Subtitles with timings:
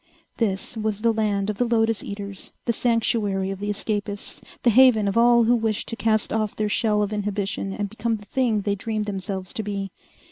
[0.37, 5.07] This was the land of the lotus eaters, the sanctuary of the escapists, the haven
[5.07, 8.61] of all who wished to cast off their shell of inhibition and become the thing
[8.61, 9.91] they dreamed themselves to be.